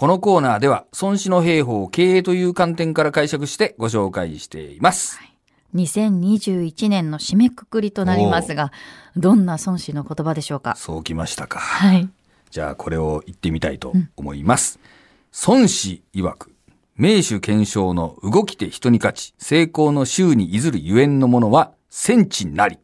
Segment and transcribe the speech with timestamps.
[0.00, 5.20] このコーナーでは、孫子の兵法を経営という観点から解釈してご紹介しています。
[5.74, 8.72] 2021年の締めくくりとなりますが、
[9.14, 10.74] どんな孫子の言葉でしょうか？
[10.74, 11.58] そうきましたか。
[11.58, 12.08] はい。
[12.50, 14.80] じゃあ、これを言ってみたいと思います。
[15.46, 16.50] 孫子曰く、
[16.96, 22.78] 名手検証の動きて人に勝ち、成功の周にいずるゆえんのものは、戦地なり。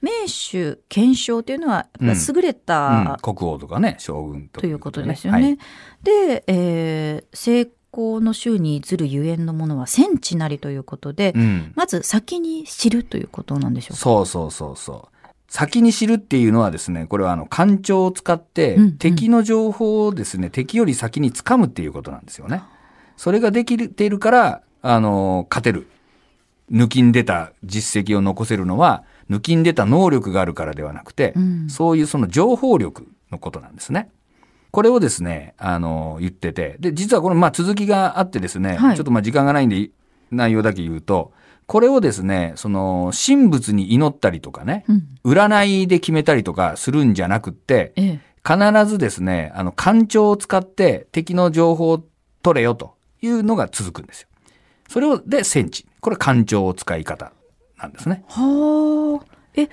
[0.00, 5.42] 名手検証というのは、うん優れうんた、国王とかね、将軍とということですよね。
[5.42, 5.58] はい
[6.02, 11.72] で、えー成功の週にずるゆえんのものは戦地なりということで、うん。
[11.74, 13.96] まず先に知るということなんでしょうか？
[13.96, 15.28] そうそうそうそう。
[15.48, 22.62] 先に知るっていうのはですね、これはあの、官庁を使ってうんうん、敵の情報をですね、敵より先に掴むっていうことなんですよね。
[23.16, 25.88] それができているから、あの、勝てる。
[26.70, 34.10] 抜きん出た実績を残せるのは、抜きん出た能力があるからではなくて、うんそういうその情報力のことなんですね。
[34.70, 39.90] これをですね、あの、言ってて、で、実はこの、まあ、続きがあってですね、はいちょっとまあ、時間がないんで、
[40.30, 41.32] 内容だけ言うと、
[41.66, 52.02] これをですね、その、神仏に祈ったりとかね、うん占いで決めたりとかするんじゃなくって、ええ必ずですね、あの、官庁を使って敵の情報を
[52.42, 54.28] 取れよというのが続くんですよ。
[54.88, 55.86] それを、で、戦地。
[56.00, 57.32] これ官庁を使い方
[57.80, 58.24] なんですね。
[58.28, 59.38] はあ。
[59.54, 59.68] え、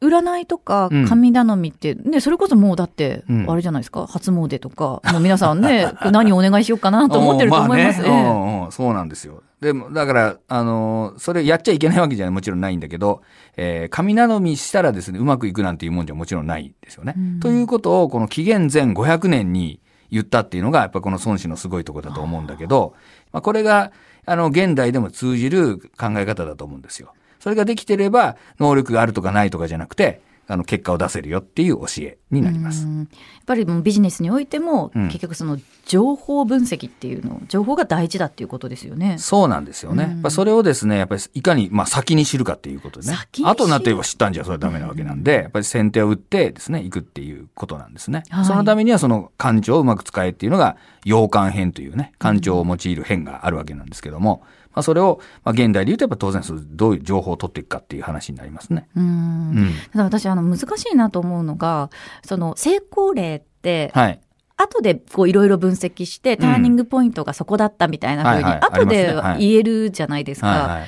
[0.00, 8.02] 占いとかうん神頼みって、ね、それこそもうだってうん、あれじゃないですか、初詣とか、もう皆さんね、 何をお願いしようかなと思ってると思います。
[8.02, 9.42] ねそうなんですよ。
[9.60, 13.22] でも、だから、あのーそれやっちゃいけないわけじゃもちろんないんだけど、
[13.56, 17.14] えー神頼みしたらですね、うまくいくなんていうもんじゃもちろんないですよね。
[17.16, 22.94] うんということを、この紀元前500年に言ったっていうのが、やっぱこの孫子のすごいところだと思うんだけど、
[23.32, 23.92] まあ、これが、
[24.26, 27.12] あの、現代でも通じる考え方だと思うんですよ。
[27.46, 32.18] それができてれば、能力があるとかないとかじゃなくて、あの、結果を出せるよっていう教え。
[32.30, 32.84] になります。
[32.84, 33.06] うんやっ
[33.46, 39.18] ぱりもうビジネスにおいても、うん結局その情報分析っていうの情報が大事だっていうことですよね。
[39.18, 40.04] そうなんですよね。
[40.04, 48.24] うんやっぱそれをですね、やっぱりいかに、まあ先に知るかっていうことでね後になって知ったんじゃそれはダメなわけなんで、やっぱり先手を打ってですね、行くっていうことなんですね。
[48.28, 54.42] はいそのためにはその感情をうまく使えっていうのが、洋漢編というね、感情を用いる編があるわけなんですけども、
[54.76, 56.42] まあそれを、まあ現代で言うとやっぱ当然
[56.76, 58.88] どういう情報を取っていくかっていう話になりますね。
[58.94, 59.72] うんうん。
[59.92, 61.90] ただ私あの難しいなと思うのが
[62.24, 64.20] その成功例ってはい。
[64.58, 70.86] 後でこういろいろ分析してターニングポイントがそこだったみたいな風にはいはい後で言えるじゃないですか。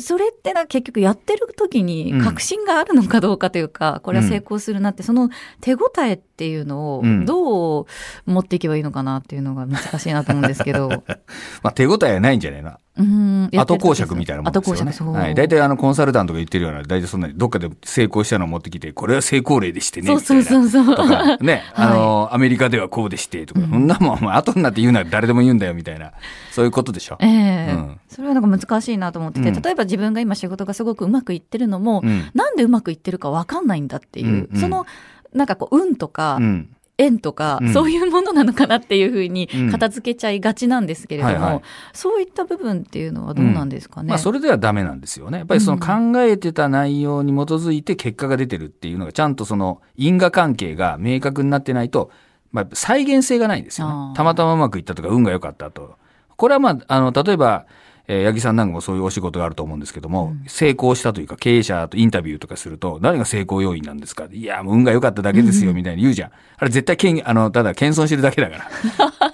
[0.00, 5.30] それってな結局やってる時にうん確信があるのかどうかというか、これは成功するなって、その
[5.62, 7.86] 手応えっていうのをうんどう
[8.26, 10.88] 持っていけばいいのかなっていうのが難しいなと思うんですけど。
[11.62, 12.78] まあ手応えはないんじゃないな。
[12.98, 15.18] うん後講釈みたいなもんですよね。
[15.18, 15.34] はい。
[15.34, 20.08] 大体あのコンサルタントが言ってるような、大体そんなにどっかで成功したのを持ってきて、これは成功例でしてね。
[20.08, 20.96] そうそうそうそう。
[20.96, 26.12] とか、ね、 あの、アメリカではこうでして、とか、そんなもん、まあ後になって言うなら誰でも言うんだよ、みたいな、
[26.50, 27.16] そういうことでしょ。
[27.20, 32.30] ええうんそれはなんか難しいなと思ってて、うん例えば自分が今仕事がすごくうまくいってるのも、うん。
[32.34, 34.86] なんでうまくいってるかわかんないんだっていう、うんうんその、
[35.34, 36.68] なんかこう、運とかう、ん。
[36.98, 44.10] 縁とか、うんそういうものなのかなっていうふうにうん片付けちゃいがちなんですけれども、はいはいそういった部分っていうのはどうなんですかね？
[44.10, 45.38] まあ、それではダメなんですよね。
[45.38, 52.10] やっぱりその考えてた内容に基づいて結果が出てるっていうのが、ちゃんとその因果関係が明確になってないと、
[52.50, 54.14] まあ、再現性がないんですよね。
[54.16, 55.96] たまたまうまくいったとか、運が良かったと。
[56.36, 57.66] これはまあ、あの、例えば、
[58.10, 64.26] えー八木さんなんかもそういうお仕事があると思うんですけども、成功したというか、経営者とインタビューとかすると、何が成功要因なんですか？
[64.32, 66.30] いや、もう運が良かっただけですよ、みたいに言うじゃん。
[66.56, 68.68] あれ絶対けん、あの、ただ謙遜してるだけだか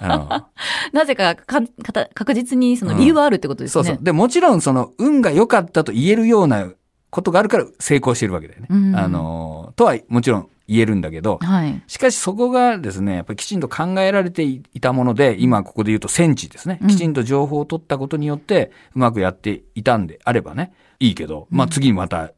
[0.01, 0.47] ら。
[0.93, 3.83] なぜかかかた確実にその理由はあるってことですね。
[3.85, 4.03] そうそう。
[4.03, 6.67] で、もちろんその、運が良かったと言えるような
[7.15, 8.67] ことがあるから成功してるわけだよね。
[8.69, 11.81] うんあの、とはもちろん言えるんだけど、はい。
[11.87, 16.79] しかしそこがですね、やっぱりきちんと考えられていたもので、今ここで言うと戦地ですね。
[16.81, 22.33] うんきちんと情報を取ったことによって、うまくやっていたんであればね、いいけど、まあ次にまた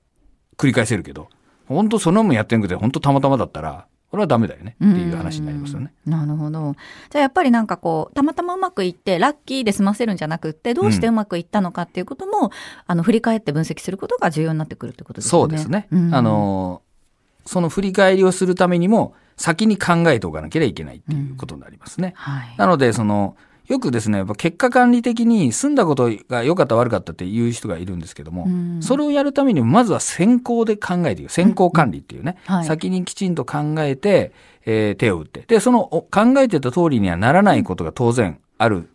[0.58, 1.28] 繰り返せるけど、
[1.66, 5.92] 本当そのままやってなくて、本当たまたまだったら、これはダメだよねっていう話になりますよね。
[6.06, 6.12] うん。
[6.12, 6.76] なるほど。
[7.10, 12.52] じゃあやっぱりなんかこう、たまたまうまくいって、ラッキーで済ませるんじゃなくって、どうしてうまくいったのかっていうことも、
[12.86, 15.58] あの、振り返って分析することが重要になってくるってことですよね。
[15.58, 15.98] そうですね。
[15.98, 16.82] んあ、の、
[17.46, 22.14] その振り返りをするためにも、先に考えておかなければいけないっていうことになりますね。
[22.16, 22.56] はい。
[22.58, 23.36] なので、その、
[23.68, 31.32] よくですね、やっぱ結果管理的に済んだことが良かった悪かったっていう人がいるんですけども、うんそれをやるためにまずは先行で考えていく。
[31.32, 34.32] 先行管理っていうね、はい先にきちんと考えて、
[34.66, 35.44] えー手を打って。
[35.48, 38.90] で、そのお考えてた通りにはならないことが当然ある。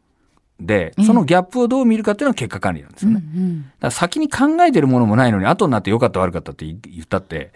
[0.58, 3.22] で、そのギャップをどう見るかっていうのが結果管理なんですよね。
[3.34, 7.52] うんうんだから先に考えてるものもないのに、後になって良かった悪かったって言言ったって、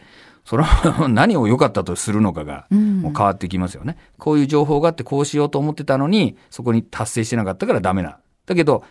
[0.46, 3.98] それは何を良かったとするのかがうんもう変わってきますよね。
[4.16, 8.18] こういう情報があってこうしようと思ってたのに、そこに達成してなかったからダメな。
[8.46, 8.84] だけど、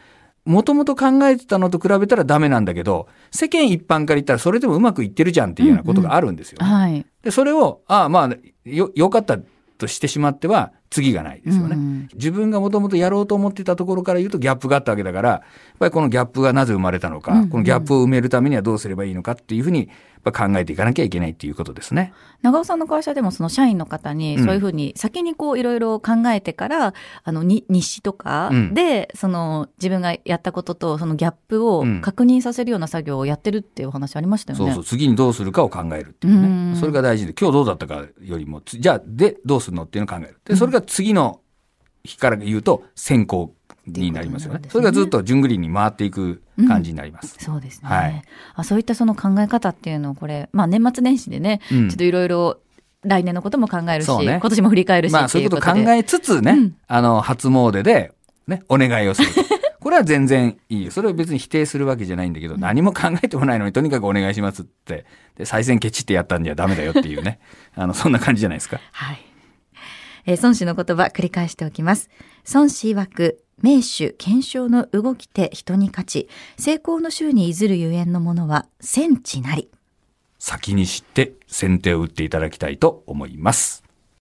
[0.43, 6.65] もともと考えてたのと比べたらダメなんだけど、世間一般から言ったらそれでもうまくいってるじゃんっていうようなことがあるんですよね。
[6.71, 7.05] はい。
[7.23, 9.39] で、それを、ああ、まあ、よ、良かった
[9.77, 11.75] としてしまっては、次がないですよね。
[11.75, 15.41] うん自分がもともとやろうと思ってたところから言うとギャップがあったわけだから、やっ
[15.79, 19.89] ぱりこのギャップがなぜ生まれたのか、うんうんこのギャップを埋めるためにはどうすればいいのかっていうふうに、
[20.31, 22.13] 考えていかなきゃいけないっていうことですね。
[22.41, 26.93] 長尾さんの会社でもその社員の方にそういうふうに先にこういろいろ考えてから、
[27.23, 34.65] あのに日誌とかうんでその自分がやったこととそのギャップをうん確認させるような作業をやってるっていうお話ありましたよね。
[34.65, 36.79] そうそう、次にどうするかを考えるっていううんね。
[36.79, 40.39] それが大事で、今日どうだったかよりも、つじゃあ、で、どうするのっていうのを考える。
[40.45, 41.39] で、それが次の
[42.05, 43.53] 日から言うと、先行
[43.87, 44.59] になりますよね。
[44.59, 47.37] ねそれがずっと順繰りに回っていく感じになります。
[47.39, 48.21] そうですね、はい
[48.55, 48.63] あ。
[48.63, 52.59] そういったその考え方っていうのをこれ、まあ年末年始でね、うんちょっといろいろ
[53.03, 58.11] 来年のことも考えるし、そうね今年も振り返るし、まあ、そういうこと考えつつね、うんあの、初詣で、
[58.47, 59.43] ね、お願いをすると。
[59.85, 60.91] これは全然いいよ。
[60.91, 65.05] それは別に否定するわけじゃないんだけど、何も考えてもないのにとにかくお願いしますって、
[65.37, 67.37] で、再選ケチってやったんじゃダメだよっていうね。
[67.75, 68.79] あの、そんな感じじゃないですか。
[68.91, 69.23] はい。
[70.25, 72.09] えー孫子の言葉繰り返しておきます。
[72.53, 79.69] 孫子曰く、名手、検証の動きて人に勝ち、成功の衆にいずるゆえんのものは、戦地なり。
[80.39, 83.84] 先に知って先手を打っていただきたいと思います。